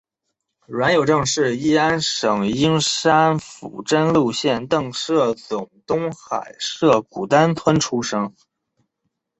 [0.65, 8.33] 阮有政是乂安省英山府真禄县邓舍总东海社古丹村出生。